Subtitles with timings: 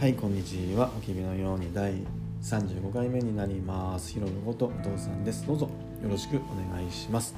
[0.00, 0.90] はいこんにちは。
[0.96, 1.92] おきびのように第
[2.40, 4.14] 35回目になります。
[4.14, 5.46] ひろのことお父さんです。
[5.46, 5.68] どうぞ
[6.02, 7.34] よろしくお願いします。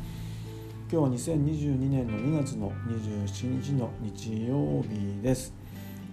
[0.89, 5.53] 今日は2022年の2月の27日の日曜日です。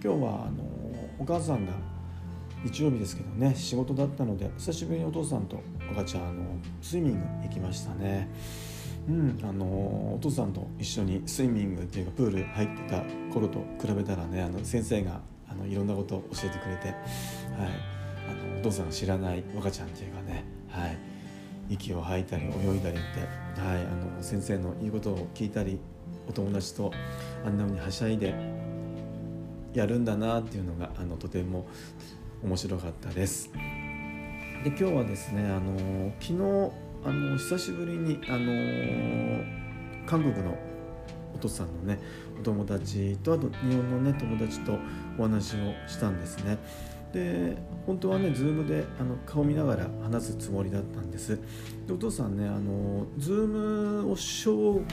[0.03, 0.63] 今日はあの
[1.19, 1.73] お母さんが
[2.63, 6.41] 日曜日ですけどね仕事だったので久しぶりにお父さんと赤ちゃんあの
[6.81, 8.27] スイミング行きましたね。
[9.07, 9.65] うん、あの
[10.15, 15.21] お父さんと一緒にスイミングっていうかプール入ってた頃と比べたらねあの先生が
[15.59, 16.97] のいろんなことを教えてくれて、はい、
[18.29, 20.97] あのお父さんが知らない若ちゃんっていうかね、はい、
[21.69, 22.51] 息を吐いたり泳い
[22.83, 23.01] だりっ
[23.55, 25.79] て、はい、あの先生の言うことを聞いたり
[26.27, 26.91] お友達と
[27.45, 28.33] あんなふうにはしゃいで
[29.73, 31.67] やるんだなっていうのがあのとても
[32.43, 33.51] 面白かったです。
[34.63, 39.43] で今日はですねあの昨日あの久しぶりにあの
[40.05, 40.57] 韓国の
[41.39, 41.99] お父さんのね
[42.37, 44.77] お友達とあと日本のね友達と
[45.17, 46.57] お話をしたんですね。
[47.13, 51.39] で本当はね Zoom であの顔見ながら話すつもりだったんです。
[51.87, 54.85] でお父さんねあの Zoom を招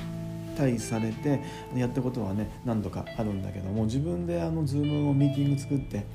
[0.58, 1.42] 待されて
[1.74, 6.06] やったことはね何度かあるんだけども自分であの Zoom をミーティング作って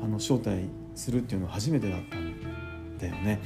[0.00, 3.40] あの招待するっていうのは初めてだったんだよね。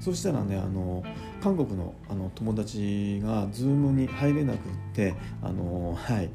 [0.00, 1.04] そしたらねあの
[1.42, 4.58] 韓国のあの友達が Zoom に入れなくっ
[4.94, 6.30] てあのはい。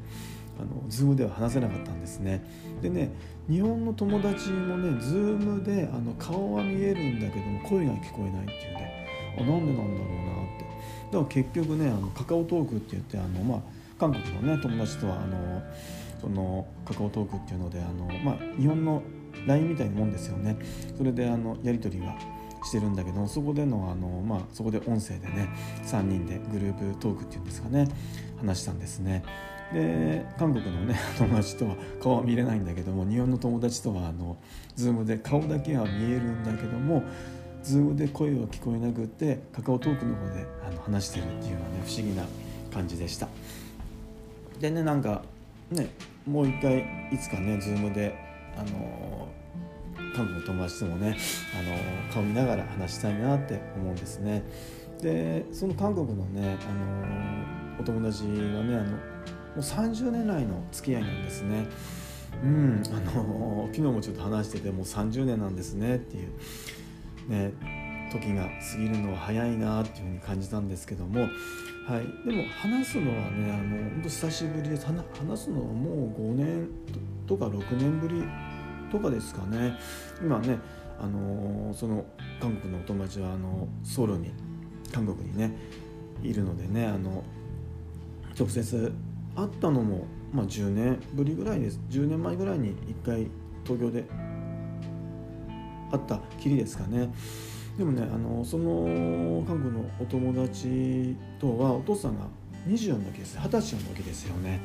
[0.60, 2.42] あの Zoom では話せなかったんですね。
[2.82, 3.10] でね
[3.48, 9.06] 日本の友達もね Zoom であの顔は見えるんだけども声が聞こえないっていうね。
[9.38, 10.64] あなんでなんだろうなって。
[11.06, 13.60] だから結局ねあのカカオトークって言ってあのまあ
[13.98, 15.62] 韓国のね友達とはあの
[16.20, 19.02] そのカカオトークっていうのであの、まあ、日本の
[19.46, 20.56] LINE みたいなもんですよね。
[20.96, 22.16] それであのやり取りが
[22.68, 25.48] してるんだけどそこでのあの、まあ、そこで音声でね
[25.84, 27.88] 3人でグループトークっていうんですかね
[28.38, 29.24] 話したんですね。
[29.72, 34.38] で韓国のね 友達とは顔は見れないんだけども日本の友達とはあの
[34.76, 37.02] Zoom で顔だけは見えるんだけども
[37.62, 42.24] Zoom で声は聞こえなくってカカオトークの方であの話してるっていうのはね不思議な
[42.72, 43.28] 感じでした。
[44.60, 45.22] でねなんか
[45.70, 45.88] ね
[46.26, 48.14] もう一回いつかね Zoom で
[48.56, 49.28] あの
[50.18, 51.16] 韓国の友達ともね
[51.54, 54.42] あの顔見ながら話したいなって思うんですね。
[55.00, 58.30] でその韓国のねあのお友達は
[58.64, 58.96] ねあのも
[59.56, 61.66] う30年来の付き合いなんですね。
[62.42, 67.52] うんあの昨日もちょっと話しててもう30年なんですねっていうね
[68.12, 76.68] 時が過ぎるのは早いなっていうふうに感じたんですけども、はい、でも話すのはねあの本当久しぶりで話すのはもう5年
[77.26, 78.24] とか6年ぶり
[78.88, 79.76] とかですかね。
[80.22, 80.58] 今ね
[81.00, 82.04] あのその
[82.40, 84.32] 韓国のお友達はあのソウルに
[84.92, 85.52] 韓国にね
[86.22, 87.22] いるのでねあの
[88.38, 88.92] 直接
[89.36, 91.80] 会ったのも、まあ、10年ぶりぐらいです。
[91.90, 93.28] 10年前ぐらいに1回
[93.64, 94.04] 東京で
[95.90, 97.12] 会ったきりですかね。
[97.76, 102.26] でもねあのその韓国のお友達とはお父さんが
[102.66, 103.38] 24の時です。
[103.38, 104.60] 二十歳の時ですよね。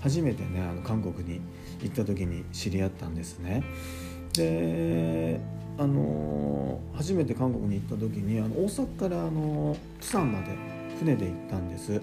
[0.00, 1.40] 初めてねあの韓国に
[1.82, 3.62] 行った時に知り合ったんですね。
[4.34, 5.40] で
[5.78, 10.56] あの初めて韓国に行った時にあの大阪からあの釜山まで
[10.98, 12.00] 船で行ったんです。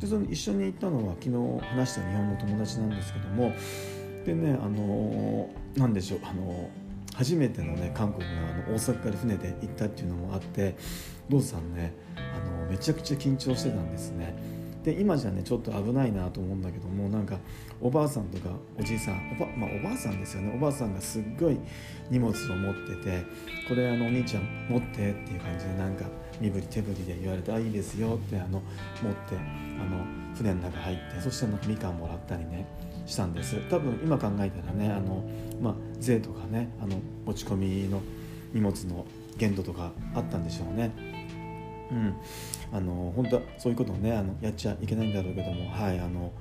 [0.00, 3.52] でその一緒に行ったのは昨日話した日本の友達なんですけども。
[4.24, 6.70] でねあの何でしょうあの
[7.14, 10.76] 初めてのね韓国があの大阪から船で行ったっていうのもあって
[11.28, 14.34] ドさんねあのめちゃくちゃ緊張してたんですね。
[14.84, 17.38] で今じゃねちょっと危ないなと思うんだけどもなんか
[17.80, 21.58] おばあさんとかおじいさんおば,、まあ、おばあさんですよねおばあさんがすっごい
[22.10, 23.22] 荷物を持ってて
[23.68, 26.04] これあのお兄ちゃん持ってっていう感じでなんか
[26.40, 28.60] 身振り手振りで言われて「あいいですよ」ってあの持っ
[29.28, 30.04] てあの
[30.34, 32.66] 船の中入ってそしたらなんかみかんもらったりね
[33.06, 35.22] したんです多分今考えたらねあの、
[35.60, 38.00] まあ、税とかねあの持ち込みの
[38.52, 39.06] 荷物の
[39.36, 41.21] 限度とかあったんでしょうね。
[41.92, 42.14] うん、
[42.72, 46.32] あの本当はそういうことをねあのやっちゃいけないんだろうけどもはいあの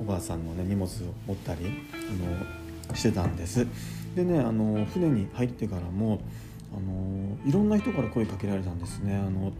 [0.00, 0.88] おばあさんのね荷物を
[1.26, 3.66] 持ったりあのしてたんです。
[4.14, 6.20] でねあの船に入ってからも
[6.76, 9.16] あのいろんな人から声かけられたんですね。
[9.16, 9.52] あの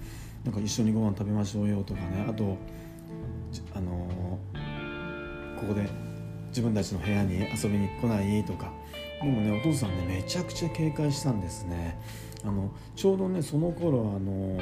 [0.45, 2.57] なんか一緒にご飯食べましょうよとかねあと
[3.75, 4.39] あの
[5.59, 5.89] ここで
[6.49, 8.45] 自分たちの部屋に遊びに来ない？
[8.45, 8.73] とか
[9.23, 11.99] でもねお父さんねめちゃくちゃ警戒したんですね。
[12.45, 14.59] あのちょうどねその頃あの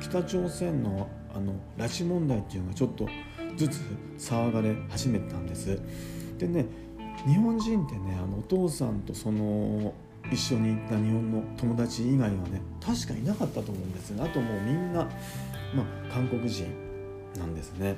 [0.00, 3.08] 北朝鮮のあの拉致問題っていうのがちょっと
[3.56, 3.80] ずつ
[4.18, 5.80] 騒がれ始めたんです。
[6.38, 6.66] でね
[7.26, 9.92] 日本人ってねあのお父さんとその
[10.30, 14.10] 一緒に行った日本の友達以外はね確かいなかったと思うんです。
[14.10, 15.04] よねあともうみんな、
[15.74, 16.66] まあ、韓国人
[17.36, 17.96] なんですね。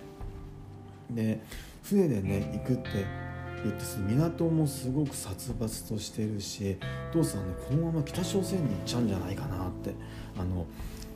[1.10, 1.40] で
[1.82, 3.25] 船でね行くって
[3.68, 6.76] 言って港もすごく殺伐としてるし
[7.12, 9.94] 父さんねこのまま北朝鮮に行っちゃうんじゃないかなって。
[10.38, 10.66] あの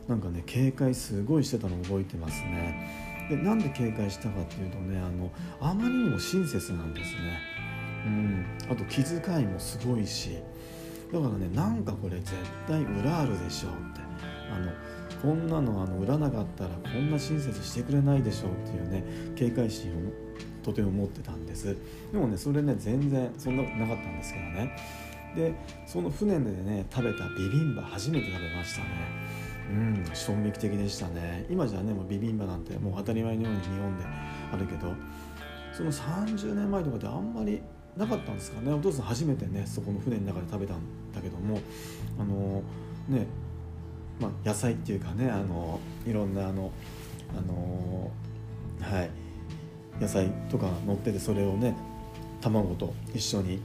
[0.08, 3.28] なんかね警戒すごいしてたの覚えてますね。
[3.28, 5.30] でなんで警戒したかっていうとねあの
[5.60, 7.38] あまりにも親切なんですね。
[8.06, 8.46] うん。
[8.70, 10.38] あと気遣いもすごいし。
[11.12, 12.32] だからねなんかこれ絶
[12.66, 14.00] 対裏あるでしょうって。
[14.52, 14.72] あの
[15.22, 19.04] こんなのあの売らなかったらこんな親切してくれないでしょうっていうね
[19.36, 19.94] 警戒心を
[20.70, 21.76] とても持ってたんです。
[22.12, 24.76] でもねそれね全然そんなことなかったんですけどね。
[25.34, 25.54] で
[25.86, 28.88] その船でね食べたビビンバ初めて食べましたね。
[29.70, 31.46] うん衝撃的でしたね。
[31.48, 34.04] 今じゃねもうビビンバなんてもう当たり前のように日本で
[34.52, 34.92] あるけど
[35.72, 37.62] その30年前とかであんまり
[37.96, 38.72] なかったんですかね。
[38.72, 40.78] お父さん初めてねそこの船の中で食べたん
[41.14, 41.60] だけども
[42.18, 42.62] あの
[43.08, 43.26] ね
[44.20, 46.70] まあ、野菜っていうかねあのいろんなあの
[47.36, 48.10] あの
[48.80, 49.10] はい。
[50.00, 51.76] 野菜とか乗っててそれをね
[52.40, 53.60] 卵と一緒に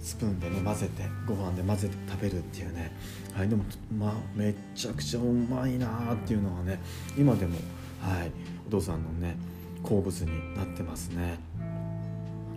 [0.00, 2.92] スプーンでね混ぜてご飯で混ぜて食べるっていうね、
[3.32, 3.64] はい、でも
[3.96, 6.80] まあめちゃくちゃうまいなっていうのはね
[7.16, 7.56] 今でも、
[8.00, 8.32] はい、
[8.66, 9.36] お父さんのね
[9.82, 11.38] 好物になってますね。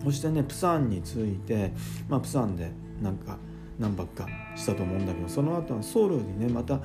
[0.04, 1.72] そしてねプサンについて、
[2.08, 2.70] まあ、プサンで
[3.02, 3.38] なんか
[3.78, 6.80] 何泊かしたと思うんだけどその後はソウルにねまた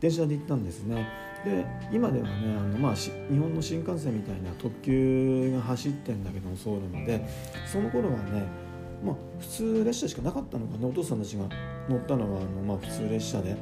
[0.00, 1.06] 電車で行ったんですね。
[1.44, 7.24] で今ではねあの、まあ、日本の新幹線みたいな特急が走ってんだけどもソウルまで。
[7.70, 8.46] その頃はね
[9.04, 11.44] まあ普通列車しかなかったのかねお父さんたちが
[11.88, 13.56] 乗ったのはあの、まあ、普通列車で、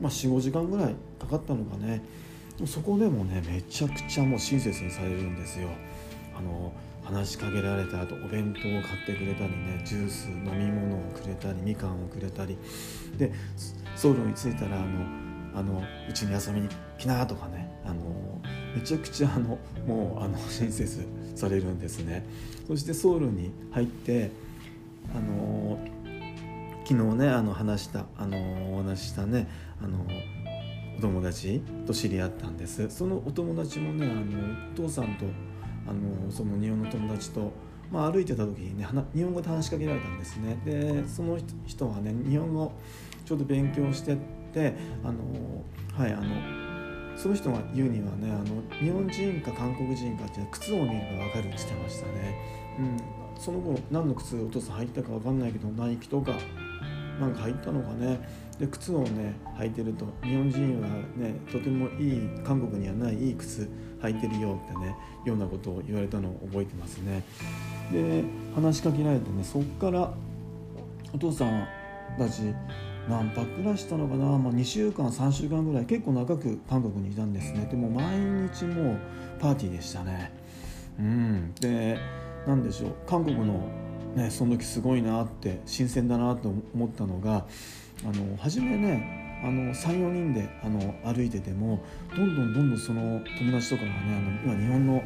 [0.00, 2.02] まあ、45時間ぐらいかかったのかね
[2.64, 5.68] そこでもねめちゃくちゃもう親切にされるんですよ。
[6.36, 6.72] あの
[7.04, 12.58] 話しかけられた後お弁当を買ってくれたりねジュース飲み物をくれたりみかんをくれたり。
[13.16, 13.32] で
[13.96, 15.27] ソウルに着いたらあの
[15.58, 16.68] あのうちに遊びに
[16.98, 17.68] 来なとかね。
[17.84, 18.02] あの
[18.74, 22.24] めちゃくちゃあのもうあの 親切されるんですね。
[22.66, 24.30] そしてソウルに入って
[25.14, 25.78] あの
[26.84, 29.48] 昨日ねあの話したあのお話したね
[29.82, 29.98] あの
[30.98, 32.90] お友達と知り合ったんです。
[32.90, 34.22] そのお友達もねあの
[34.72, 35.24] お父さんと
[35.86, 37.50] あのその日本の友達と、
[37.90, 40.60] まあ、歩いてた時にね日本語で話しかけられたんですね。
[40.64, 42.72] でその人はね日本語
[43.24, 44.18] ちょうど勉強して
[44.52, 44.74] で
[45.04, 45.18] あの
[45.96, 46.68] はいあの
[47.16, 52.36] その人が言うにはねあの日本人か韓国人かって靴を見れば分かるって言ってましたね、
[52.78, 56.32] うん、その頃何の靴お父さん履いたか分かんないけどナイキとか
[57.18, 58.48] なんか履いたのかね。
[58.58, 63.68] で靴をね履いてると日本人はねとてもいい韓国にはないいい靴
[64.00, 67.22] 履いてるよってねようなことを言われたのを覚えてますね。
[67.92, 68.24] で
[68.54, 70.12] 話しかけられてねそっから
[71.12, 71.68] お父さん
[72.18, 72.42] たち
[73.08, 77.66] 何泊ぐらいしたのかな、まあ、2週間3週間ぐらい結構長く韓国にいたんですね。
[77.70, 78.04] でも毎
[78.52, 78.98] 日もう
[79.40, 80.32] パーティーでしたね。
[80.98, 81.54] うん。
[81.60, 81.98] で
[82.46, 82.94] 何でしょう。
[83.06, 83.68] 韓国の
[84.14, 87.46] ねその時すごいなって新鮮だなと思ったのが
[88.04, 91.80] あの初めねあの34人であの歩いてても
[92.16, 95.02] どんどんどんどんその友達とかがねあの今日本の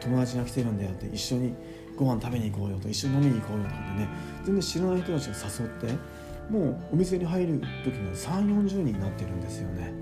[0.00, 1.54] 友達が来てるんだよって一緒に
[1.96, 4.08] ご飯食べに行こうよと一緒に飲みに行こうよとかでね
[4.44, 5.98] 全然知らない人たちが誘って
[6.50, 9.92] もうお店に入る時には3 4 0人になってるんですよね、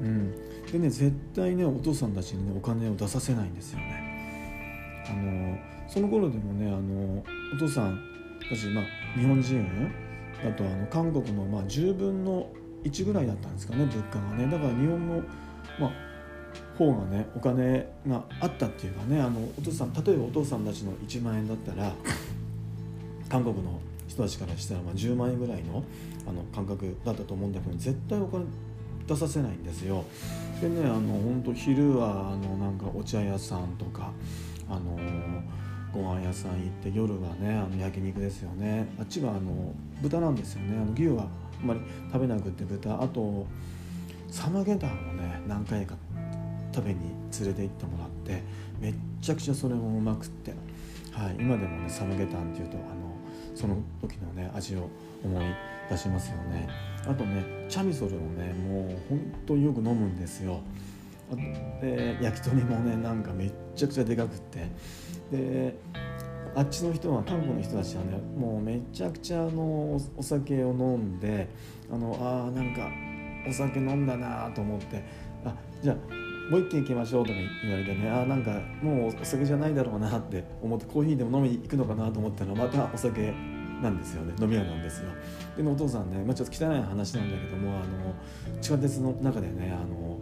[0.00, 0.32] うん、
[0.70, 5.04] でね絶対ねお父さんたちにねお金を出させないんですよね。
[5.08, 5.58] あの
[5.88, 7.22] その頃でもねあの
[7.54, 8.00] お父さん
[8.48, 8.84] たち、まあ、
[9.18, 9.92] 日本人
[10.42, 12.48] だとあの韓国のまあ10分の
[12.84, 14.46] 1ぐらいだったんですかね物価がね。
[14.46, 15.22] だから日本の、
[15.78, 15.90] まあ、
[16.76, 21.92] 方がねお金があったっていうかねあのお父さん例えばお父さんたちの1万円だったら
[23.28, 25.82] 韓国の人たちからしたらまあ10万円ぐらいの
[26.26, 28.44] あの感覚だったと思うんだけど絶対お金
[29.06, 30.04] 出させないんですよ。
[30.60, 34.10] でねあの本当昼はあのなんかお茶屋さんとか
[34.68, 34.98] あの
[35.92, 38.88] ご飯屋さん行って夜はねあの焼肉ですよね。
[38.98, 40.76] あっちはあの豚なんですよね。
[40.76, 41.28] あの牛は
[41.60, 41.80] あんまり
[42.12, 43.00] 食べなくて豚。
[43.00, 43.46] あと
[44.28, 45.96] サムゲタンをね何回か
[46.74, 47.00] 食べに
[47.40, 48.42] 連れて行ってもらって
[48.80, 50.52] めっちゃくちゃそれもうまくって、
[51.12, 53.05] はい、今でもねサムゲタンっていうとあの
[53.56, 54.88] その時のね味を
[55.24, 55.44] 思い
[55.90, 56.68] 出しますよね。
[57.08, 60.60] あとねチャミソルをねもう本当によく飲むんですよ。
[61.32, 61.34] あ
[61.82, 64.68] で焼き鳥もねなんかめっちゃくちゃでかくって。
[65.32, 65.74] で
[66.54, 71.48] あっちの人は韓国の人たちはねもうめちゃくちゃあのお酒を飲んで
[71.90, 72.88] あのあなんか
[73.48, 75.02] お酒飲んだなと思って。
[75.44, 75.96] あじゃあ
[76.50, 83.32] もう一軒行きましょうとか言われてねあなんかもうお酒じゃないだろうなって思ってコーヒーでも飲みに行くのかなと思ったらまたお酒
[83.82, 85.10] なんですよね飲み屋なんですよ。
[85.56, 90.18] でお父さんね、まあ、ちょっと汚い話なんだけどもあの地下鉄の中でねあの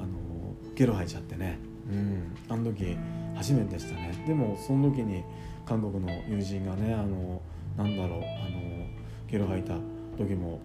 [0.00, 1.58] あのゲロ吐いちゃってね
[1.90, 2.36] うん。
[2.48, 2.96] あの時
[3.34, 4.24] 初めてでしたね。
[4.26, 5.22] でもその時に
[5.64, 7.40] 韓国の友人がねあの
[7.76, 8.86] なんだろうあの
[9.30, 9.74] ゲロ吐いた
[10.18, 10.60] 時も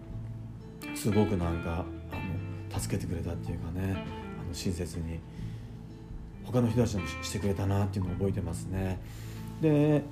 [0.95, 2.15] すごくなんかあ
[2.75, 4.26] の助けてくれたっていうかね
[4.57, 5.19] 親切に
[6.43, 8.99] 他の人たちもしてくれたなっていうのを覚えてますね。
[9.61, 10.03] で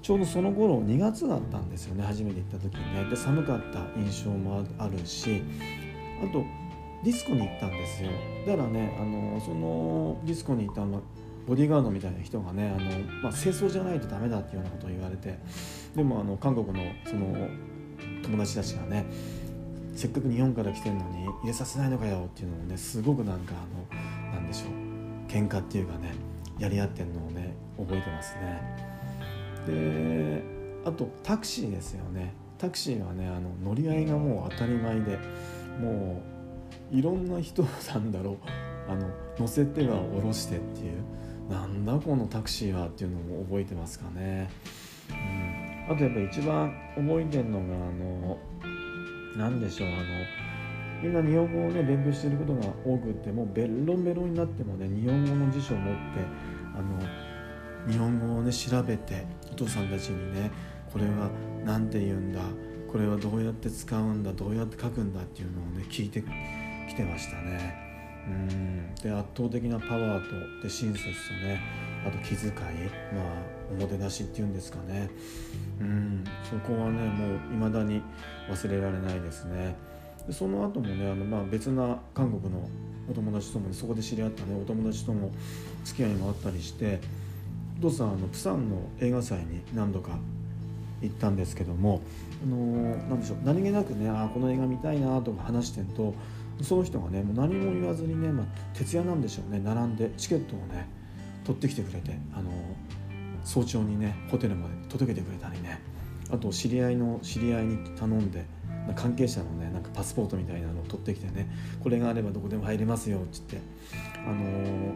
[0.00, 3.04] ちょうどその頃2月だったんですよね初めて行った時にね。
[3.10, 5.42] で寒かった印象もあるし
[6.22, 6.44] あと
[7.04, 8.10] ディスコに行ったんですよ。
[8.46, 11.02] だからねあのそのディスコに行ったの
[11.46, 12.90] ボディーガードみたいな人がねあの、
[13.22, 15.38] まあ、清掃じゃないとダメだっていうようなことを言われて。
[15.96, 17.48] でもあの韓国のその
[18.22, 19.06] 友達たちがね
[19.98, 24.70] せっかく日本から来てるのに入れさせないのかよっていうのをねすごくなんかあのなんでしょう。
[25.28, 26.12] 喧嘩っていうかね
[26.56, 28.62] やり合ってるのをね覚えてますね。
[29.66, 30.44] で
[30.84, 32.32] あとタクシーですよね。
[32.58, 35.18] タクシーはねあの乗り合いがもう当たり前で
[35.80, 36.22] も
[36.92, 38.36] ういろんな人なんだろう。
[38.88, 41.02] あの乗せては降ろしてっていう。
[41.50, 44.50] なんだこのタクシーはっていうのも覚えてますかね、
[45.08, 48.38] うん、あとやっぱ一番覚えてるのがあの
[49.36, 49.96] 何でしょうあの
[51.02, 56.00] みんな日本語をね勉強してることが多くってもうベロンベロンになってもね日本語の辞書を持って
[56.74, 60.50] あの日本語をね調べてお父さんたちにね
[60.92, 61.30] これは
[61.64, 62.40] 何て言うんだ
[62.90, 66.22] これはどうやって使うんだどうやって書くんだっていうのをね聞いて
[66.88, 67.87] きてましたね。
[68.28, 68.94] うん。
[68.96, 71.60] で圧倒的なパワーとで親切とね
[72.06, 72.62] あと気遣いまあ
[73.70, 75.10] おもてなしっていうんですかね。
[75.80, 76.24] うん。
[76.48, 78.02] そこはねもう未だに
[78.50, 79.76] 忘れられないですね。
[80.26, 82.68] でその後もねあの、まあ、別な韓国の
[83.10, 85.30] お友達とも、ね、そこで知り合ったねお友達とも
[85.84, 87.00] 付き合いもあったりして
[87.78, 90.18] お父さんあのプサンの映画祭に何度か
[91.00, 92.02] 行ったんですけども
[92.42, 96.14] あのー、でしょう何気なくねあこの映画見たいなとか話してると
[96.62, 99.60] その人がねもう何も言わずにね、まあ、徹夜なんでしょうね。
[99.60, 100.88] 並んでチケットをね
[101.44, 102.50] 取ってきてくれてあの
[103.44, 105.80] 早朝にねホテルまで届けてくれたりね。
[106.30, 108.44] あと知り合いの知り合いに頼んで
[108.94, 111.48] 関係者のねなんかパスポートみたいなのを取ってきてね
[111.82, 113.68] これがあればどこでも入れますよって言って
[114.26, 114.94] あの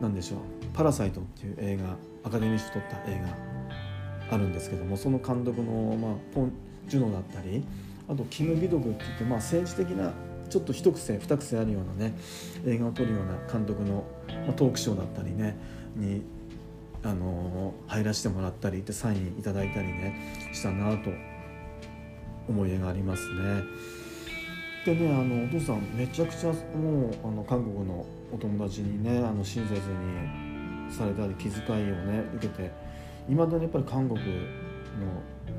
[0.00, 0.38] 何でしょう
[0.74, 6.52] 「パラサイト」っていう映画アカデミー賞取った映画あるんですけどもその監督の、まあ、ポン・
[6.88, 7.64] ジュノだったり
[8.08, 10.12] あとキム・ビドクって言って、まあ、政治的な
[10.48, 12.14] ちょっと一癖二癖あるようなね
[12.66, 15.56] 映画を撮るような監督の、まあ、トークショーだったりね
[15.96, 16.22] に
[17.02, 21.10] あの入らせてもらったりでサインいただいたりねしたなと
[22.48, 23.62] 思い出がありますね。
[24.84, 32.70] でねあのお父さんめちゃくちゃもうあの韓国のお友達にねあの親切にされたり気遣いをね受けて
[33.28, 34.24] いまだにやっぱり韓国の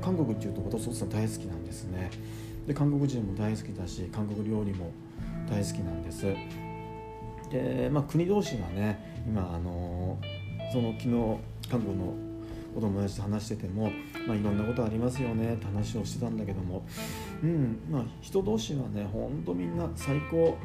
[0.00, 2.10] 韓国っていうと私お父さん大好きなんですね。
[2.68, 4.92] で韓国人も大好きだし韓国料理も
[5.50, 6.26] 大好きなんです。
[7.50, 10.18] で、まあ、国同士がね今あの
[10.70, 12.14] その昨日韓国の
[12.76, 13.90] お友達と話してても、
[14.26, 16.86] まあ、いろんなことありますよねって話をしてたんだけども、
[17.42, 20.58] うんまあ、人同士はねほんとみんな最高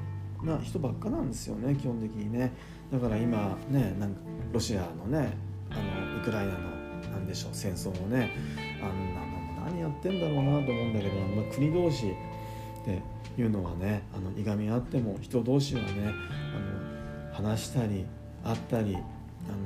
[0.43, 2.51] な人ばっかなんですよね基本的にね。
[2.91, 4.19] だから今ねなんか
[4.51, 5.37] ロシアのね
[5.69, 6.59] あのウクライナの
[7.13, 8.31] 何でしょう戦争をね
[8.83, 9.32] あんな
[9.65, 13.01] 何やってんだろうなと思うんだけど、まあ、国同士って
[13.41, 18.05] いうのはねあのいがみ合っても人同士はねあの話したり
[18.43, 18.99] 会ったり、あ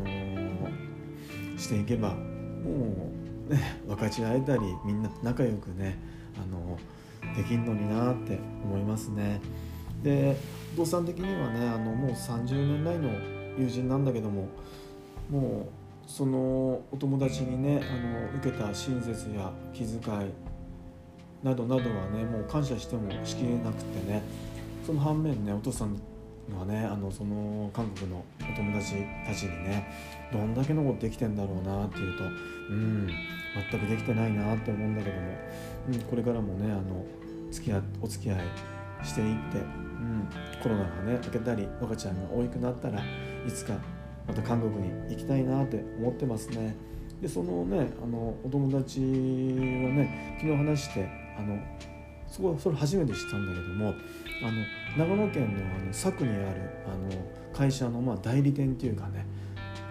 [0.04, 3.12] のー、していけばも
[3.50, 5.98] う、ね、分かち合えたりみんな仲良くね、
[6.38, 9.42] あのー、できんのになって思いますね。
[10.04, 10.38] で
[10.76, 13.10] お父さん的にはねあのもう30年来の
[13.58, 14.48] 友人なんだけども
[15.30, 15.77] もう
[16.08, 20.32] そのお友達にねあの受けた親切や気遣い
[21.44, 24.24] などなどはねもう感謝してもしきれなくてね
[24.86, 26.00] その反面ねお父さん
[26.58, 28.96] はねあのその韓国のお友達
[29.28, 29.94] たちにね
[30.32, 32.28] どんだけのことできてんだろうなっていうとう
[32.74, 33.08] ん
[33.70, 35.22] 全くできてないなって思うんだけども、
[35.90, 37.06] うん、これからもねあの
[37.52, 38.40] 付き合お付き合い
[39.04, 40.30] していって、うん、
[40.64, 43.74] コロナがね明けたり若ちゃんが大きくなったらいつか
[44.28, 46.76] また韓国に行きたいなって思ってますね。
[47.22, 51.58] でそのねあのお友達はね昨日話してあの
[52.28, 57.10] そこそれ初めて知ったんだけどもあの長野県のあの佐久にあるあの
[57.54, 59.26] 会社のまあ代理店っていうかね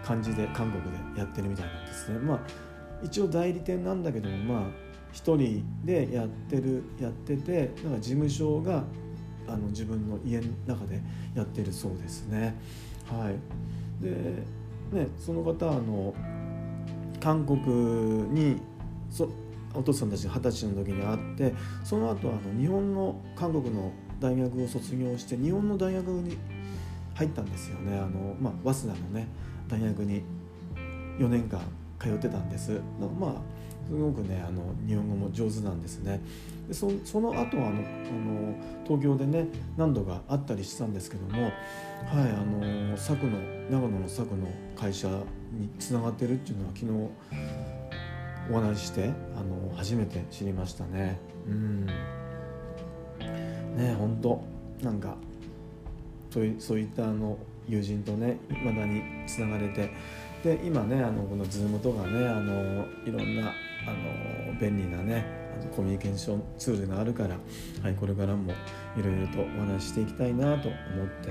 [0.04, 2.18] 感じで韓国でやってるみたいなんですね。
[2.18, 2.40] まあ
[3.02, 4.70] 一応代理店なんだけどもまあ
[5.12, 8.84] 一人でやってるやっててなんか事務所が
[9.48, 11.00] あの自分の家の中で
[11.34, 12.54] やってるそうですね。
[13.10, 13.34] はい。
[14.00, 14.10] で、
[14.92, 16.14] ね、その方あの
[17.20, 17.60] 韓国
[18.32, 18.60] に
[19.10, 19.28] そ
[19.74, 26.38] お父さんたちが二十歳の時に会ってその後あの日本の韓国の大学を卒業して日本の大学に
[27.14, 27.98] 入ったんですよね。
[27.98, 29.28] あの、まあ、早稲田のね
[29.68, 30.22] 大学に
[31.18, 31.60] 4年間
[31.98, 32.80] 通ってたんです。
[33.18, 33.32] まあ
[33.88, 36.20] すごくねあの日本語も上手なんですね。
[36.68, 43.38] でそその後あのあの東京でね何度か会ったりしたんですけどもはいあの佐久の
[43.70, 45.08] 長野の佐久の会社
[45.52, 51.18] につながってるっていうのは昨日お話ししてあの初めて知りましたね。
[51.46, 51.86] うん。
[53.76, 54.42] ね本当
[54.82, 55.16] なんか
[56.30, 57.38] そういそういったあの
[57.68, 59.90] 友人とねいまだにつながれて
[60.46, 63.90] で今ねあのこの Zoom とかねあのいろんなあ
[64.52, 65.26] の便利なね
[65.60, 67.36] あのコミュニケーションツールがあるから、
[67.82, 68.52] はい、これからも
[68.96, 71.30] いろいろとお話ししていきたいなと思って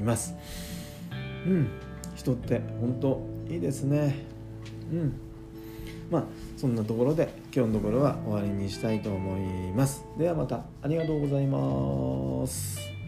[0.00, 0.34] います。
[1.46, 1.68] うん、
[2.16, 4.16] 人って本当いいですね。
[4.92, 5.12] うん。
[6.10, 6.24] まあ
[6.56, 10.04] そんなところで今日のところは終わりにしたいと思います。
[10.18, 12.99] ではまたありがとうございます。